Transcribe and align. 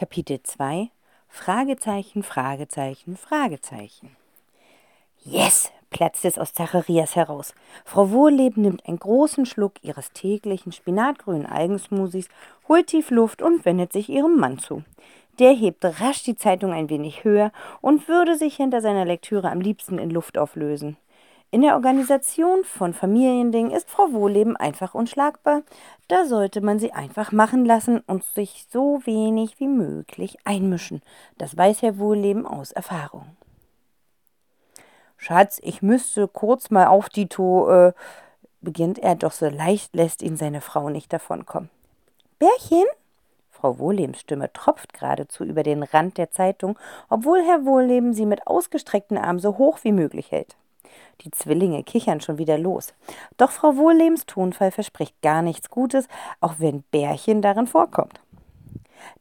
Kapitel 0.00 0.42
2 0.42 0.88
Fragezeichen, 1.28 2.22
Fragezeichen, 2.22 3.18
Fragezeichen. 3.18 4.16
Yes, 5.22 5.70
platzte 5.90 6.26
es 6.26 6.38
aus 6.38 6.54
Zacharias 6.54 7.16
heraus. 7.16 7.52
Frau 7.84 8.10
Wohlleben 8.10 8.62
nimmt 8.62 8.88
einen 8.88 8.98
großen 8.98 9.44
Schluck 9.44 9.74
ihres 9.82 10.10
täglichen 10.12 10.72
spinatgrünen 10.72 11.44
Algensmoothies, 11.44 12.30
holt 12.66 12.86
tief 12.86 13.10
Luft 13.10 13.42
und 13.42 13.66
wendet 13.66 13.92
sich 13.92 14.08
ihrem 14.08 14.38
Mann 14.38 14.58
zu. 14.58 14.84
Der 15.38 15.52
hebt 15.52 15.84
rasch 15.84 16.22
die 16.22 16.34
Zeitung 16.34 16.72
ein 16.72 16.88
wenig 16.88 17.22
höher 17.24 17.52
und 17.82 18.08
würde 18.08 18.38
sich 18.38 18.56
hinter 18.56 18.80
seiner 18.80 19.04
Lektüre 19.04 19.50
am 19.50 19.60
liebsten 19.60 19.98
in 19.98 20.08
Luft 20.08 20.38
auflösen. 20.38 20.96
In 21.52 21.62
der 21.62 21.74
Organisation 21.74 22.62
von 22.62 22.94
Familiendingen 22.94 23.72
ist 23.72 23.90
Frau 23.90 24.12
Wohlleben 24.12 24.56
einfach 24.56 24.94
unschlagbar. 24.94 25.62
Da 26.06 26.24
sollte 26.24 26.60
man 26.60 26.78
sie 26.78 26.92
einfach 26.92 27.32
machen 27.32 27.64
lassen 27.64 27.98
und 28.06 28.22
sich 28.22 28.66
so 28.70 29.00
wenig 29.04 29.58
wie 29.58 29.66
möglich 29.66 30.38
einmischen. 30.44 31.02
Das 31.38 31.56
weiß 31.56 31.82
Herr 31.82 31.98
Wohlleben 31.98 32.46
aus 32.46 32.70
Erfahrung. 32.70 33.26
Schatz, 35.16 35.58
ich 35.64 35.82
müsste 35.82 36.28
kurz 36.28 36.70
mal 36.70 36.86
auf 36.86 37.08
die 37.08 37.26
To, 37.26 37.68
äh, 37.68 37.92
beginnt 38.60 39.00
er, 39.00 39.16
doch 39.16 39.32
so 39.32 39.48
leicht 39.48 39.96
lässt 39.96 40.22
ihn 40.22 40.36
seine 40.36 40.60
Frau 40.60 40.88
nicht 40.88 41.12
davonkommen. 41.12 41.68
Bärchen? 42.38 42.86
Frau 43.50 43.80
Wohllebens 43.80 44.20
Stimme 44.20 44.52
tropft 44.52 44.92
geradezu 44.94 45.44
über 45.44 45.64
den 45.64 45.82
Rand 45.82 46.16
der 46.16 46.30
Zeitung, 46.30 46.78
obwohl 47.08 47.42
Herr 47.42 47.66
Wohlleben 47.66 48.14
sie 48.14 48.24
mit 48.24 48.46
ausgestreckten 48.46 49.18
Armen 49.18 49.40
so 49.40 49.58
hoch 49.58 49.80
wie 49.82 49.92
möglich 49.92 50.30
hält. 50.30 50.56
Die 51.22 51.30
Zwillinge 51.30 51.82
kichern 51.82 52.20
schon 52.20 52.38
wieder 52.38 52.58
los. 52.58 52.94
Doch 53.36 53.50
Frau 53.50 53.76
Wohllebens 53.76 54.26
Tonfall 54.26 54.70
verspricht 54.70 55.20
gar 55.22 55.42
nichts 55.42 55.70
Gutes, 55.70 56.08
auch 56.40 56.54
wenn 56.58 56.82
Bärchen 56.90 57.42
darin 57.42 57.66
vorkommt. 57.66 58.20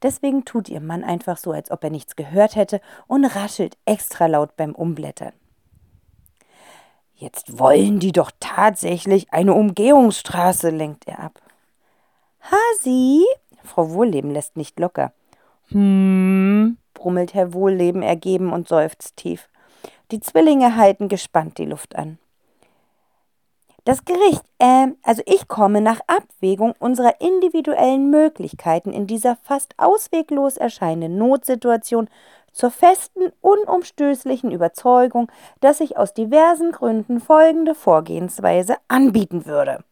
Deswegen 0.01 0.45
tut 0.45 0.69
ihr 0.69 0.81
Mann 0.81 1.03
einfach 1.03 1.37
so, 1.37 1.51
als 1.51 1.71
ob 1.71 1.83
er 1.83 1.89
nichts 1.89 2.15
gehört 2.15 2.55
hätte 2.55 2.81
und 3.07 3.25
raschelt 3.25 3.77
extra 3.85 4.27
laut 4.27 4.55
beim 4.55 4.75
Umblättern. 4.75 5.33
Jetzt 7.15 7.59
wollen 7.59 7.99
die 7.99 8.13
doch 8.13 8.31
tatsächlich 8.39 9.33
eine 9.33 9.53
Umgehungsstraße, 9.53 10.69
lenkt 10.69 11.07
er 11.07 11.19
ab. 11.19 11.41
Hasi? 12.41 13.25
Frau 13.63 13.91
Wohlleben 13.91 14.31
lässt 14.31 14.55
nicht 14.55 14.79
locker. 14.79 15.11
Hm, 15.67 16.77
brummelt 16.93 17.33
Herr 17.33 17.53
Wohlleben 17.53 18.01
ergeben 18.01 18.53
und 18.53 18.69
seufzt 18.69 19.17
tief. 19.17 19.49
Die 20.11 20.19
Zwillinge 20.19 20.75
halten 20.75 21.07
gespannt 21.07 21.57
die 21.57 21.65
Luft 21.65 21.95
an. 21.95 22.17
Das 23.85 24.05
Gericht, 24.05 24.43
äh, 24.59 24.87
also 25.03 25.21
ich 25.25 25.47
komme 25.47 25.81
nach 25.81 25.99
Abwägung 26.07 26.73
unserer 26.79 27.21
individuellen 27.21 28.09
Möglichkeiten 28.09 28.91
in 28.91 29.07
dieser 29.07 29.37
fast 29.43 29.73
ausweglos 29.77 30.57
erscheinenden 30.57 31.17
Notsituation 31.17 32.09
zur 32.51 32.71
festen, 32.71 33.31
unumstößlichen 33.41 34.51
Überzeugung, 34.51 35.31
dass 35.61 35.77
sich 35.77 35.97
aus 35.97 36.13
diversen 36.13 36.71
Gründen 36.71 37.19
folgende 37.19 37.75
Vorgehensweise 37.75 38.75
anbieten 38.87 39.45
würde. 39.45 39.83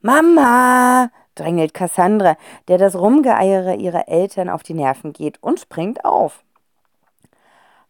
Mama, 0.00 1.10
drängelt 1.34 1.74
Cassandra, 1.74 2.36
der 2.68 2.78
das 2.78 2.94
Rumgeeiere 2.94 3.74
ihrer 3.76 4.08
Eltern 4.08 4.48
auf 4.50 4.62
die 4.62 4.74
Nerven 4.74 5.12
geht 5.12 5.42
und 5.42 5.60
springt 5.60 6.04
auf. 6.04 6.43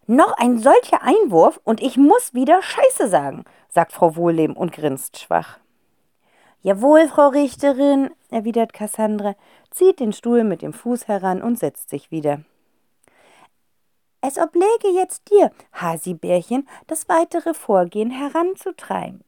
Noch 0.06 0.33
ein 0.36 0.58
solcher 0.58 1.02
Einwurf 1.02 1.60
und 1.64 1.80
ich 1.80 1.97
muss 1.97 2.34
wieder 2.34 2.60
Scheiße 2.60 3.08
sagen, 3.08 3.44
sagt 3.69 3.92
Frau 3.92 4.16
Wohlleben 4.16 4.55
und 4.55 4.72
grinst 4.72 5.19
schwach. 5.19 5.58
Jawohl, 6.61 7.08
Frau 7.08 7.28
Richterin, 7.28 8.11
erwidert 8.30 8.74
Cassandra, 8.74 9.34
zieht 9.70 10.00
den 10.00 10.12
Stuhl 10.12 10.44
mit 10.44 10.61
dem 10.61 10.74
Fuß 10.74 11.08
heran 11.08 11.42
und 11.42 11.58
setzt 11.58 11.88
sich 11.88 12.11
wieder. 12.11 12.41
Es 14.20 14.38
obläge 14.38 14.88
jetzt 14.94 15.30
dir, 15.30 15.50
Hasibärchen, 15.72 16.68
das 16.86 17.08
weitere 17.08 17.55
Vorgehen 17.55 18.11
heranzutreiben, 18.11 19.23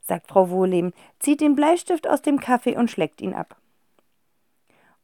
sagt 0.00 0.28
Frau 0.28 0.50
Wohlleben, 0.50 0.92
zieht 1.18 1.40
den 1.40 1.54
Bleistift 1.54 2.08
aus 2.08 2.22
dem 2.22 2.38
Kaffee 2.40 2.76
und 2.76 2.90
schlägt 2.90 3.20
ihn 3.20 3.34
ab. 3.34 3.56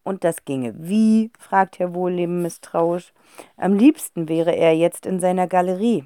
Und 0.04 0.22
das 0.22 0.44
ginge 0.44 0.74
wie? 0.76 1.32
fragt 1.38 1.78
Herr 1.78 1.94
Wohlleben 1.94 2.42
misstrauisch. 2.42 3.12
Am 3.56 3.74
liebsten 3.74 4.28
wäre 4.28 4.54
er 4.54 4.76
jetzt 4.76 5.06
in 5.06 5.18
seiner 5.18 5.48
Galerie. 5.48 6.04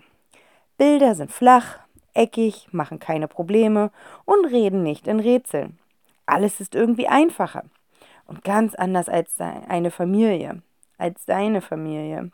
Bilder 0.79 1.15
sind 1.17 1.33
flach, 1.33 1.81
eckig, 2.15 2.69
machen 2.71 3.01
keine 3.01 3.29
Probleme 3.29 3.91
und 4.25 4.47
reden 4.47 4.83
nicht 4.83 5.09
in 5.09 5.21
Rätseln. 5.21 5.79
Alles 6.27 6.61
ist 6.61 6.75
irgendwie 6.75 7.09
einfacher 7.09 7.65
und 8.27 8.45
ganz 8.45 8.75
anders 8.75 9.09
als 9.09 9.41
eine 9.41 9.91
Familie, 9.91 10.63
als 10.97 11.25
seine 11.27 11.61
Familie. 11.61 12.31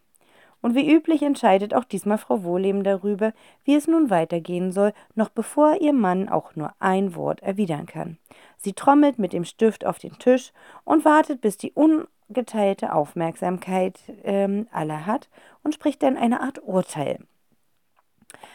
Und 0.64 0.74
wie 0.74 0.90
üblich 0.90 1.22
entscheidet 1.22 1.74
auch 1.74 1.84
diesmal 1.84 2.16
Frau 2.16 2.42
Wohleben 2.42 2.84
darüber, 2.84 3.34
wie 3.64 3.74
es 3.74 3.86
nun 3.86 4.08
weitergehen 4.08 4.72
soll, 4.72 4.94
noch 5.14 5.28
bevor 5.28 5.78
ihr 5.78 5.92
Mann 5.92 6.30
auch 6.30 6.56
nur 6.56 6.72
ein 6.78 7.14
Wort 7.14 7.42
erwidern 7.42 7.84
kann. 7.84 8.16
Sie 8.56 8.72
trommelt 8.72 9.18
mit 9.18 9.34
dem 9.34 9.44
Stift 9.44 9.84
auf 9.84 9.98
den 9.98 10.18
Tisch 10.18 10.54
und 10.84 11.04
wartet, 11.04 11.42
bis 11.42 11.58
die 11.58 11.72
ungeteilte 11.72 12.94
Aufmerksamkeit 12.94 14.00
ähm, 14.22 14.66
aller 14.72 15.04
hat 15.04 15.28
und 15.62 15.74
spricht 15.74 16.02
dann 16.02 16.16
eine 16.16 16.40
Art 16.40 16.62
Urteil. 16.62 17.18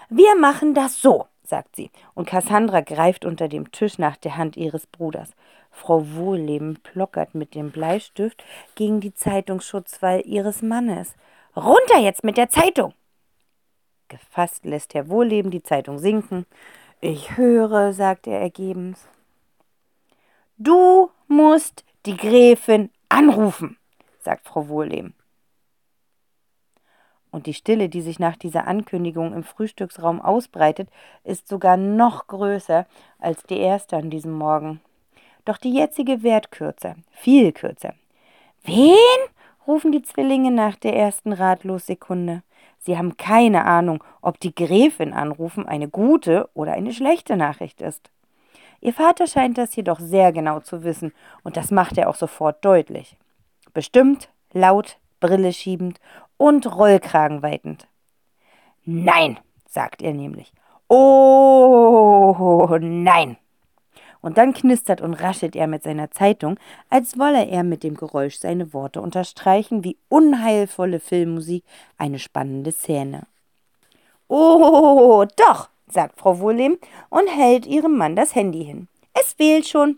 Wir 0.10 0.36
machen 0.36 0.74
das 0.74 1.00
so, 1.00 1.28
sagt 1.44 1.76
sie, 1.76 1.92
und 2.16 2.28
Cassandra 2.28 2.82
greift 2.82 3.24
unter 3.24 3.48
dem 3.48 3.72
Tisch 3.72 4.00
nach 4.00 4.18
der 4.18 4.36
Hand 4.36 4.58
ihres 4.58 4.88
Bruders. 4.88 5.30
Frau 5.70 6.04
Wohlleben 6.16 6.80
plockert 6.82 7.36
mit 7.36 7.54
dem 7.54 7.70
Bleistift 7.70 8.44
gegen 8.74 9.00
die 9.00 9.14
Zeitungsschutzwall 9.14 10.24
ihres 10.26 10.64
Mannes. 10.64 11.14
Runter 11.60 12.00
jetzt 12.00 12.24
mit 12.24 12.38
der 12.38 12.50
Zeitung! 12.50 12.94
Gefasst 14.08 14.66
lässt 14.66 14.94
Herr 14.94 15.10
Wohlleben 15.10 15.52
die 15.52 15.62
Zeitung 15.62 16.00
sinken. 16.00 16.46
Ich 17.02 17.38
höre, 17.38 17.94
sagt 17.94 18.28
er 18.28 18.40
ergebens. 18.40 19.08
Du 20.58 21.12
musst 21.28 21.86
die 22.06 22.18
Gräfin 22.18 22.90
anrufen, 23.08 23.78
sagt 24.20 24.48
Frau 24.48 24.68
Wohlleben. 24.68 25.14
Und 27.32 27.46
die 27.46 27.54
Stille, 27.54 27.90
die 27.90 28.02
sich 28.02 28.20
nach 28.20 28.36
dieser 28.36 28.66
Ankündigung 28.68 29.34
im 29.34 29.44
Frühstücksraum 29.44 30.20
ausbreitet, 30.20 30.90
ist 31.24 31.48
sogar 31.48 31.78
noch 31.78 32.28
größer 32.28 32.88
als 33.20 33.44
die 33.44 33.60
erste 33.60 33.98
an 33.98 34.10
diesem 34.10 34.34
Morgen. 34.34 34.82
Doch 35.46 35.58
die 35.58 35.74
jetzige 35.74 36.24
wird 36.24 36.52
kürzer, 36.52 36.96
viel 37.12 37.52
kürzer. 37.52 37.94
Wen? 38.64 38.96
Rufen 39.70 39.92
die 39.92 40.02
Zwillinge 40.02 40.50
nach 40.50 40.76
der 40.76 40.96
ersten 40.96 41.32
Ratlossekunde. 41.32 42.42
Sie 42.80 42.98
haben 42.98 43.18
keine 43.18 43.66
Ahnung, 43.66 44.04
ob 44.22 44.40
die 44.40 44.56
Gräfin 44.56 45.14
anrufen 45.14 45.68
eine 45.68 45.88
gute 45.88 46.50
oder 46.56 46.74
eine 46.74 46.92
schlechte 46.92 47.38
Nachricht 47.38 47.80
ist. 47.80 48.10
Ihr 48.82 48.94
Vater 48.94 49.28
scheint 49.28 49.60
das 49.60 49.76
jedoch 49.76 50.00
sehr 50.00 50.32
genau 50.32 50.60
zu 50.60 50.84
wissen, 50.84 51.14
und 51.44 51.56
das 51.56 51.70
macht 51.70 52.00
er 52.00 52.10
auch 52.10 52.16
sofort 52.16 52.66
deutlich. 52.66 53.16
Bestimmt, 53.74 54.30
laut, 54.54 54.98
Brille 55.20 55.54
schiebend 55.54 56.00
und 56.38 56.76
Rollkragen 56.76 57.44
weitend. 57.44 57.88
Nein, 58.86 59.38
sagt 59.68 60.02
er 60.02 60.14
nämlich. 60.14 60.52
Oh, 60.88 62.76
nein. 62.82 63.38
Und 64.22 64.38
dann 64.38 64.54
knistert 64.54 65.02
und 65.02 65.14
raschelt 65.14 65.56
er 65.56 65.68
mit 65.68 65.84
seiner 65.84 66.12
Zeitung, 66.12 66.60
als 66.90 67.18
wolle 67.18 67.48
er 67.48 67.64
mit 67.64 67.84
dem 67.84 67.96
Geräusch 67.96 68.38
seine 68.38 68.74
Worte 68.74 69.02
unterstreichen, 69.02 69.84
wie 69.84 69.98
unheilvolle 70.10 71.00
Filmmusik 71.00 71.64
eine 71.98 72.20
spannende 72.20 72.72
Szene. 72.72 73.28
Oh, 74.28 75.26
doch, 75.38 75.70
sagt 75.90 76.20
Frau 76.20 76.40
Wohlem 76.40 76.78
und 77.10 77.28
hält 77.28 77.66
ihrem 77.66 77.98
Mann 77.98 78.16
das 78.16 78.36
Handy 78.36 78.64
hin. 78.64 78.88
Es 79.14 79.40
wählt 79.40 79.68
schon. 79.68 79.98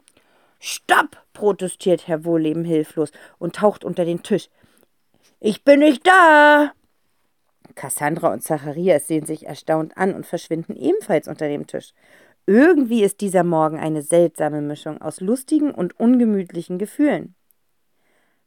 Stopp, 0.59 1.17
protestiert 1.33 2.07
Herr 2.07 2.23
Wohleben 2.23 2.63
hilflos 2.63 3.11
und 3.39 3.55
taucht 3.55 3.83
unter 3.83 4.05
den 4.05 4.21
Tisch. 4.21 4.49
Ich 5.39 5.63
bin 5.63 5.79
nicht 5.79 6.05
da. 6.05 6.71
Cassandra 7.73 8.31
und 8.31 8.43
Zacharias 8.43 9.07
sehen 9.07 9.25
sich 9.25 9.47
erstaunt 9.47 9.97
an 9.97 10.13
und 10.13 10.25
verschwinden 10.25 10.75
ebenfalls 10.75 11.27
unter 11.27 11.47
dem 11.47 11.67
Tisch. 11.67 11.93
Irgendwie 12.45 13.03
ist 13.03 13.21
dieser 13.21 13.43
Morgen 13.43 13.79
eine 13.79 14.01
seltsame 14.01 14.61
Mischung 14.61 15.01
aus 15.01 15.21
lustigen 15.21 15.71
und 15.71 15.99
ungemütlichen 15.99 16.77
Gefühlen. 16.77 17.35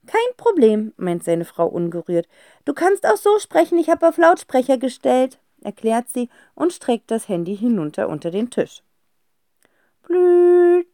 Kein 0.06 0.36
Problem, 0.36 0.92
meint 0.96 1.24
seine 1.24 1.44
Frau 1.44 1.66
ungerührt. 1.66 2.28
Du 2.64 2.74
kannst 2.74 3.06
auch 3.06 3.16
so 3.16 3.38
sprechen, 3.38 3.78
ich 3.78 3.88
habe 3.88 4.06
auf 4.06 4.18
Lautsprecher 4.18 4.76
gestellt, 4.76 5.38
erklärt 5.62 6.08
sie 6.08 6.28
und 6.54 6.72
streckt 6.72 7.10
das 7.10 7.28
Handy 7.28 7.56
hinunter 7.56 8.08
unter 8.08 8.30
den 8.30 8.50
Tisch. 8.50 8.82
Blüt, 10.02 10.86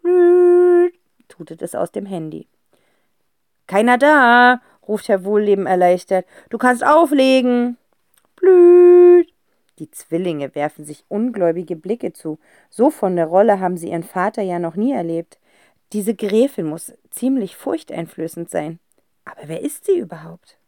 blüt, 0.00 0.94
tutet 1.28 1.60
es 1.60 1.74
aus 1.74 1.92
dem 1.92 2.06
Handy. 2.06 2.46
Keiner 3.66 3.98
da, 3.98 4.62
ruft 4.88 5.08
Herr 5.08 5.24
Wohlleben 5.24 5.66
erleichtert. 5.66 6.26
Du 6.48 6.58
kannst 6.58 6.84
auflegen. 6.84 7.76
Blüt. 8.36 9.32
Die 9.80 9.90
Zwillinge 9.90 10.54
werfen 10.54 10.84
sich 10.84 11.04
ungläubige 11.08 11.74
Blicke 11.74 12.12
zu. 12.12 12.38
So 12.68 12.90
von 12.90 13.16
der 13.16 13.26
Rolle 13.26 13.60
haben 13.60 13.78
sie 13.78 13.88
ihren 13.88 14.04
Vater 14.04 14.42
ja 14.42 14.58
noch 14.58 14.76
nie 14.76 14.92
erlebt. 14.92 15.38
Diese 15.94 16.14
Gräfin 16.14 16.66
muss 16.66 16.92
ziemlich 17.10 17.56
furchteinflößend 17.56 18.50
sein. 18.50 18.78
Aber 19.24 19.40
wer 19.46 19.62
ist 19.62 19.86
sie 19.86 19.98
überhaupt? 19.98 20.58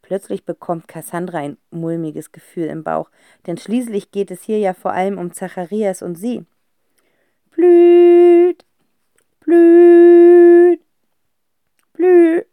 Plötzlich 0.00 0.44
bekommt 0.44 0.88
Cassandra 0.88 1.38
ein 1.38 1.58
mulmiges 1.70 2.32
Gefühl 2.32 2.68
im 2.68 2.82
Bauch, 2.82 3.10
denn 3.46 3.58
schließlich 3.58 4.10
geht 4.10 4.30
es 4.30 4.42
hier 4.42 4.58
ja 4.58 4.72
vor 4.72 4.92
allem 4.92 5.18
um 5.18 5.32
Zacharias 5.32 6.00
und 6.00 6.16
sie. 6.16 6.44
Blüht, 7.50 8.64
blüht, 9.40 10.80
blüht, 11.92 12.46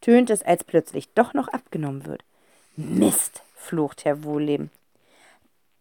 tönt 0.00 0.30
es, 0.30 0.42
als 0.42 0.62
plötzlich 0.62 1.12
doch 1.14 1.34
noch 1.34 1.48
abgenommen 1.48 2.06
wird. 2.06 2.24
Mist, 2.76 3.42
flucht 3.54 4.04
Herr 4.04 4.22
Wohlleben. 4.22 4.70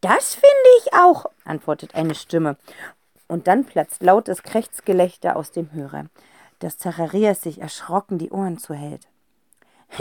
Das 0.07 0.35
finde 0.35 0.69
ich 0.77 0.93
auch, 0.93 1.25
antwortet 1.45 1.95
eine 1.95 2.13
Stimme. 2.13 2.57
Und 3.27 3.47
dann 3.47 3.65
platzt 3.65 4.03
lautes 4.03 4.43
Krächzgelächter 4.43 5.35
aus 5.35 5.49
dem 5.49 5.73
Hörer, 5.73 6.05
dass 6.59 6.77
Zacharias 6.77 7.41
sich 7.41 7.59
erschrocken 7.59 8.19
die 8.19 8.29
Ohren 8.29 8.59
zuhält. 8.59 9.07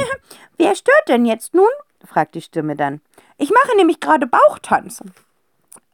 Wer 0.58 0.74
stört 0.74 1.08
denn 1.08 1.24
jetzt 1.24 1.54
nun? 1.54 1.70
fragt 2.04 2.34
die 2.34 2.42
Stimme 2.42 2.76
dann. 2.76 3.00
Ich 3.38 3.50
mache 3.50 3.74
nämlich 3.78 3.98
gerade 3.98 4.26
Bauchtanz. 4.26 5.02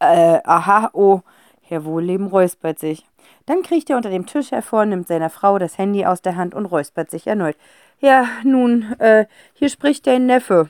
Äh, 0.01 0.41
aha, 0.43 0.91
oh. 0.93 1.21
Herr 1.63 1.85
Wohlleben 1.85 2.27
räuspert 2.27 2.81
sich. 2.81 3.07
Dann 3.47 3.63
kriecht 3.63 3.91
er 3.91 3.97
unter 3.97 4.11
dem 4.11 4.27
Tisch 4.27 4.51
hervor, 4.51 4.87
nimmt 4.87 5.07
seiner 5.07 5.31
Frau 5.31 5.61
das 5.61 5.79
Handy 5.79 6.05
aus 6.05 6.21
der 6.21 6.35
Hand 6.35 6.53
und 6.57 6.67
räuspert 6.67 7.13
sich 7.13 7.29
erneut. 7.29 7.57
Ja, 8.01 8.27
nun, 8.43 8.93
äh, 8.99 9.27
hier 9.55 9.69
spricht 9.69 10.09
dein 10.09 10.27
Neffe. 10.27 10.69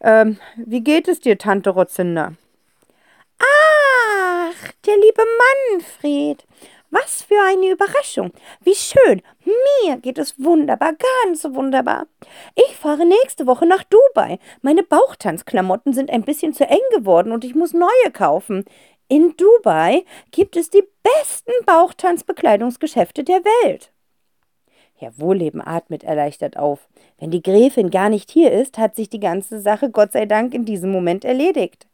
Ähm, 0.00 0.38
wie 0.54 0.82
geht 0.82 1.08
es 1.08 1.18
dir, 1.18 1.36
Tante 1.36 1.70
Rotzinder? 1.70 2.34
Ach, 4.62 4.72
der 4.86 4.96
liebe 4.96 5.22
Manfred. 5.72 6.44
Was 6.90 7.22
für 7.22 7.40
eine 7.48 7.70
Überraschung. 7.70 8.32
Wie 8.62 8.74
schön. 8.74 9.22
Mir 9.44 9.96
geht 9.98 10.18
es 10.18 10.42
wunderbar, 10.42 10.94
ganz 11.28 11.44
wunderbar. 11.44 12.06
Ich 12.56 12.76
fahre 12.76 13.06
nächste 13.06 13.46
Woche 13.46 13.64
nach 13.66 13.84
Dubai. 13.84 14.38
Meine 14.60 14.82
Bauchtanzklamotten 14.82 15.92
sind 15.92 16.10
ein 16.10 16.22
bisschen 16.22 16.52
zu 16.52 16.66
eng 16.66 16.78
geworden 16.96 17.30
und 17.32 17.44
ich 17.44 17.54
muss 17.54 17.72
neue 17.72 18.10
kaufen. 18.12 18.64
In 19.08 19.34
Dubai 19.36 20.04
gibt 20.32 20.56
es 20.56 20.68
die 20.70 20.84
besten 21.02 21.52
Bauchtanzbekleidungsgeschäfte 21.64 23.22
der 23.22 23.44
Welt. 23.44 23.92
Herr 24.94 25.16
Wohlleben 25.18 25.62
atmet 25.64 26.02
erleichtert 26.02 26.56
auf. 26.56 26.88
Wenn 27.18 27.30
die 27.30 27.42
Gräfin 27.42 27.90
gar 27.90 28.08
nicht 28.08 28.30
hier 28.30 28.52
ist, 28.52 28.78
hat 28.78 28.96
sich 28.96 29.08
die 29.08 29.20
ganze 29.20 29.60
Sache 29.60 29.90
Gott 29.90 30.12
sei 30.12 30.26
Dank 30.26 30.52
in 30.54 30.64
diesem 30.64 30.90
Moment 30.90 31.24
erledigt. 31.24 31.86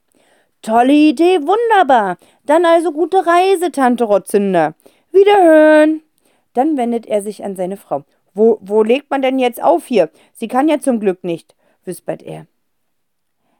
Tolle 0.62 0.92
Idee, 0.92 1.40
wunderbar. 1.42 2.18
Dann 2.44 2.64
also 2.64 2.92
gute 2.92 3.26
Reise, 3.26 3.70
Tante 3.70 4.04
Rotzünder. 4.04 4.74
Wiederhören. 5.12 6.02
Dann 6.54 6.76
wendet 6.76 7.06
er 7.06 7.22
sich 7.22 7.44
an 7.44 7.56
seine 7.56 7.76
Frau. 7.76 8.04
Wo, 8.34 8.58
wo 8.60 8.82
legt 8.82 9.10
man 9.10 9.22
denn 9.22 9.38
jetzt 9.38 9.62
auf 9.62 9.86
hier? 9.86 10.10
Sie 10.32 10.48
kann 10.48 10.68
ja 10.68 10.78
zum 10.78 11.00
Glück 11.00 11.24
nicht, 11.24 11.54
wispert 11.84 12.22
er. 12.22 12.46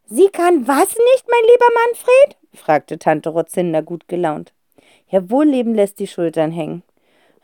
Sie 0.07 0.29
kann 0.29 0.69
was 0.69 0.89
nicht, 0.89 1.27
mein 1.29 1.43
lieber 1.51 1.69
Manfred? 1.87 2.37
fragte 2.55 2.99
Tante 2.99 3.31
Rotzinder 3.31 3.83
gut 3.83 4.07
gelaunt. 4.09 4.53
Herr 5.07 5.31
Wohlleben 5.31 5.75
lässt 5.75 5.99
die 5.99 6.07
Schultern 6.07 6.53
hängen. 6.53 6.83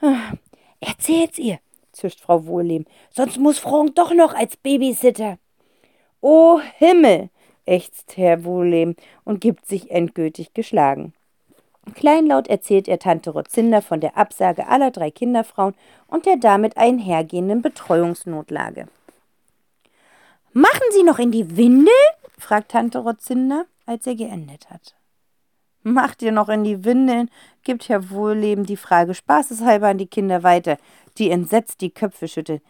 Ah, 0.01 0.33
erzähl's 0.81 1.39
ihr, 1.39 1.59
zischt 1.93 2.21
Frau 2.21 2.47
Wohlleben, 2.47 2.87
sonst 3.11 3.39
muss 3.39 3.59
Frank 3.59 3.95
doch 3.95 4.13
noch 4.13 4.35
als 4.35 4.57
Babysitter. 4.57 5.39
O 6.21 6.61
Himmel, 6.79 7.31
ächzt 7.67 8.17
Herr 8.17 8.45
Wohlleben 8.45 8.97
und 9.25 9.41
gibt 9.41 9.67
sich 9.67 9.91
endgültig 9.91 10.55
geschlagen. 10.55 11.15
Kleinlaut 11.95 12.49
erzählt 12.49 12.87
er 12.87 12.99
Tante 12.99 13.31
Rotzinder 13.31 13.83
von 13.83 14.01
der 14.01 14.17
Absage 14.17 14.69
aller 14.69 14.91
drei 14.91 15.11
Kinderfrauen 15.11 15.75
und 16.07 16.27
der 16.27 16.37
damit 16.37 16.77
einhergehenden 16.77 17.61
Betreuungsnotlage. 17.61 18.87
Machen 20.53 20.87
Sie 20.91 21.03
noch 21.03 21.19
in 21.19 21.33
die 21.33 21.57
Windel? 21.57 21.93
fragt 22.39 22.73
Tante 22.73 22.99
Rotzinder, 22.99 23.67
als 23.87 24.07
er 24.07 24.15
geendet 24.15 24.71
hat. 24.71 24.95
Macht 25.83 26.23
ihr 26.23 26.31
noch 26.31 26.49
in 26.49 26.63
die 26.63 26.85
Windeln? 26.85 27.29
gibt 27.65 27.89
Herr 27.89 28.11
Wohlleben 28.11 28.65
die 28.65 28.77
Frage 28.77 29.15
spaßeshalber 29.15 29.89
an 29.89 29.99
die 29.99 30.07
Kinder 30.07 30.45
weiter, 30.45 30.79
die 31.19 31.31
entsetzt 31.31 31.81
die 31.81 31.91
Köpfe 31.91 32.29
schütteln. 32.29 32.61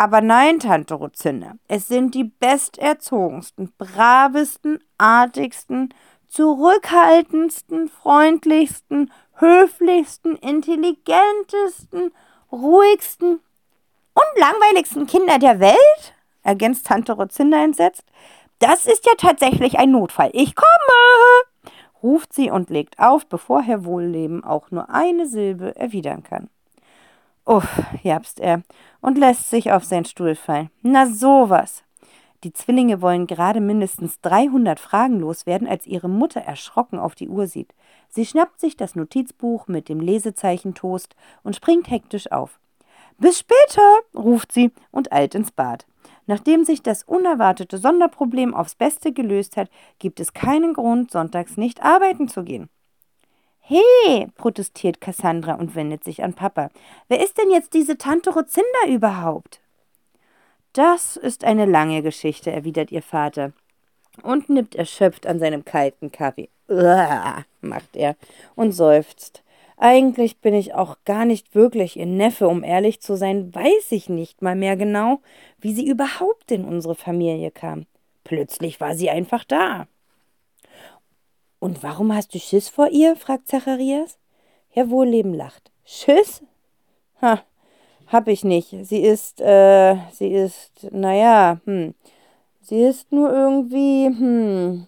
Aber 0.00 0.22
nein, 0.22 0.60
Tante 0.60 0.94
Rotzinder, 0.94 1.56
es 1.68 1.86
sind 1.86 2.14
die 2.14 2.24
besterzogensten, 2.24 3.70
bravesten, 3.76 4.82
artigsten, 4.96 5.92
zurückhaltendsten, 6.26 7.90
freundlichsten, 7.90 9.12
höflichsten, 9.34 10.36
intelligentesten, 10.36 12.12
ruhigsten 12.50 13.40
und 14.14 14.40
langweiligsten 14.40 15.06
Kinder 15.06 15.38
der 15.38 15.60
Welt? 15.60 16.14
ergänzt 16.42 16.86
Tante 16.86 17.12
Rotzinder 17.12 17.62
entsetzt. 17.62 18.04
Das 18.58 18.86
ist 18.86 19.04
ja 19.04 19.12
tatsächlich 19.18 19.78
ein 19.78 19.90
Notfall. 19.90 20.30
Ich 20.32 20.54
komme! 20.54 21.74
ruft 22.02 22.32
sie 22.32 22.50
und 22.50 22.70
legt 22.70 22.98
auf, 22.98 23.26
bevor 23.26 23.60
Herr 23.60 23.84
Wohlleben 23.84 24.44
auch 24.44 24.70
nur 24.70 24.88
eine 24.88 25.26
Silbe 25.26 25.76
erwidern 25.76 26.22
kann. 26.22 26.48
Uff, 27.50 27.82
japst 28.04 28.38
er 28.38 28.62
und 29.00 29.18
lässt 29.18 29.50
sich 29.50 29.72
auf 29.72 29.82
seinen 29.82 30.04
Stuhl 30.04 30.36
fallen. 30.36 30.70
Na 30.82 31.08
sowas. 31.08 31.82
Die 32.44 32.52
Zwillinge 32.52 33.02
wollen 33.02 33.26
gerade 33.26 33.60
mindestens 33.60 34.20
300 34.20 34.78
Fragen 34.78 35.18
loswerden, 35.18 35.66
als 35.66 35.84
ihre 35.84 36.08
Mutter 36.08 36.42
erschrocken 36.42 37.00
auf 37.00 37.16
die 37.16 37.28
Uhr 37.28 37.48
sieht. 37.48 37.74
Sie 38.08 38.24
schnappt 38.24 38.60
sich 38.60 38.76
das 38.76 38.94
Notizbuch 38.94 39.66
mit 39.66 39.88
dem 39.88 39.98
Lesezeichen 39.98 40.74
Toast 40.74 41.16
und 41.42 41.56
springt 41.56 41.90
hektisch 41.90 42.30
auf. 42.30 42.60
Bis 43.18 43.40
später, 43.40 43.98
ruft 44.14 44.52
sie 44.52 44.70
und 44.92 45.12
eilt 45.12 45.34
ins 45.34 45.50
Bad. 45.50 45.86
Nachdem 46.26 46.64
sich 46.64 46.84
das 46.84 47.02
unerwartete 47.02 47.78
Sonderproblem 47.78 48.54
aufs 48.54 48.76
Beste 48.76 49.12
gelöst 49.12 49.56
hat, 49.56 49.70
gibt 49.98 50.20
es 50.20 50.34
keinen 50.34 50.72
Grund, 50.72 51.10
sonntags 51.10 51.56
nicht 51.56 51.82
arbeiten 51.82 52.28
zu 52.28 52.44
gehen. 52.44 52.70
He, 53.70 54.26
protestiert 54.34 55.00
Cassandra 55.00 55.54
und 55.54 55.76
wendet 55.76 56.02
sich 56.02 56.24
an 56.24 56.34
Papa. 56.34 56.70
Wer 57.06 57.22
ist 57.22 57.38
denn 57.38 57.52
jetzt 57.52 57.72
diese 57.72 57.96
Tante 57.96 58.30
Rozinda 58.30 58.88
überhaupt? 58.88 59.60
Das 60.72 61.16
ist 61.16 61.44
eine 61.44 61.66
lange 61.66 62.02
Geschichte, 62.02 62.50
erwidert 62.50 62.90
ihr 62.90 63.00
Vater 63.00 63.52
und 64.24 64.48
nippt 64.48 64.74
erschöpft 64.74 65.24
an 65.24 65.38
seinem 65.38 65.64
kalten 65.64 66.10
Kaffee. 66.10 66.48
Uah, 66.68 67.44
macht 67.60 67.94
er 67.94 68.16
und 68.56 68.72
seufzt. 68.72 69.44
Eigentlich 69.76 70.38
bin 70.38 70.54
ich 70.54 70.74
auch 70.74 70.96
gar 71.04 71.24
nicht 71.24 71.54
wirklich 71.54 71.96
ihr 71.96 72.06
Neffe, 72.06 72.48
um 72.48 72.64
ehrlich 72.64 73.00
zu 73.00 73.16
sein, 73.16 73.54
weiß 73.54 73.92
ich 73.92 74.08
nicht 74.08 74.42
mal 74.42 74.56
mehr 74.56 74.76
genau, 74.76 75.20
wie 75.60 75.74
sie 75.74 75.86
überhaupt 75.86 76.50
in 76.50 76.64
unsere 76.64 76.96
Familie 76.96 77.52
kam. 77.52 77.86
Plötzlich 78.24 78.80
war 78.80 78.96
sie 78.96 79.10
einfach 79.10 79.44
da. 79.44 79.86
Und 81.60 81.82
warum 81.82 82.14
hast 82.14 82.34
du 82.34 82.38
Schiss 82.38 82.70
vor 82.70 82.88
ihr? 82.88 83.14
fragt 83.16 83.46
Zacharias. 83.46 84.18
Herr 84.70 84.90
Wohlleben 84.90 85.34
lacht. 85.34 85.70
Schiss? 85.84 86.42
Ha, 87.20 87.42
hab 88.06 88.28
ich 88.28 88.44
nicht. 88.44 88.74
Sie 88.82 89.00
ist, 89.00 89.40
äh, 89.42 89.96
sie 90.12 90.32
ist, 90.32 90.88
naja, 90.90 91.60
hm. 91.66 91.94
Sie 92.62 92.82
ist 92.82 93.12
nur 93.12 93.30
irgendwie, 93.30 94.06
hm, 94.06 94.86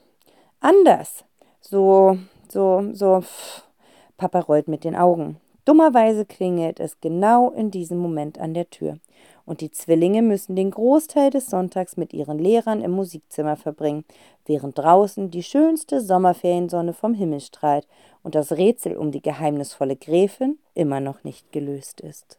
anders. 0.60 1.24
So, 1.60 2.18
so, 2.48 2.90
so. 2.92 3.20
Pff. 3.20 3.64
Papa 4.16 4.40
rollt 4.40 4.68
mit 4.68 4.84
den 4.84 4.96
Augen. 4.96 5.36
Dummerweise 5.64 6.24
klingelt 6.24 6.80
es 6.80 7.00
genau 7.00 7.50
in 7.50 7.70
diesem 7.70 7.98
Moment 7.98 8.38
an 8.38 8.54
der 8.54 8.70
Tür 8.70 8.98
und 9.52 9.60
die 9.60 9.70
Zwillinge 9.70 10.22
müssen 10.22 10.56
den 10.56 10.70
Großteil 10.70 11.28
des 11.28 11.44
Sonntags 11.44 11.98
mit 11.98 12.14
ihren 12.14 12.38
Lehrern 12.38 12.80
im 12.80 12.92
Musikzimmer 12.92 13.56
verbringen, 13.56 14.06
während 14.46 14.78
draußen 14.78 15.30
die 15.30 15.42
schönste 15.42 16.00
Sommerferiensonne 16.00 16.94
vom 16.94 17.12
Himmel 17.12 17.40
strahlt 17.40 17.86
und 18.22 18.34
das 18.34 18.52
Rätsel 18.52 18.96
um 18.96 19.10
die 19.10 19.20
geheimnisvolle 19.20 19.96
Gräfin 19.96 20.58
immer 20.72 21.00
noch 21.00 21.22
nicht 21.22 21.52
gelöst 21.52 22.00
ist. 22.00 22.38